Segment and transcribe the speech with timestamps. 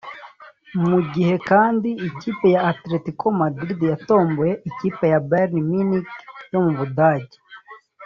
[0.89, 6.11] mu gihe kandi ikipe ya Atletico Madrid yatomboye ikipe ya Bayern Munich
[6.51, 7.37] yo mu Budage